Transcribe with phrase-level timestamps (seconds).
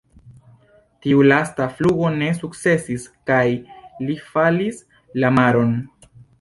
[1.05, 3.45] Tiu lasta flugo ne sukcesis kaj
[4.09, 4.83] li falis
[5.23, 5.81] la maron.